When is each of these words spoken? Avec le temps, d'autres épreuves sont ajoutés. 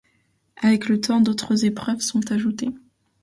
Avec 0.57 0.89
le 0.89 0.99
temps, 0.99 1.21
d'autres 1.21 1.63
épreuves 1.63 1.99
sont 1.99 2.31
ajoutés. 2.31 2.71